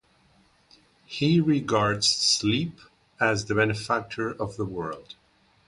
He 1.05 1.39
regards 1.39 2.09
sleep 2.09 2.79
as 3.19 3.45
the 3.45 3.53
benefactor 3.53 4.31
of 4.31 4.57
the 4.57 4.65
world. 4.65 5.13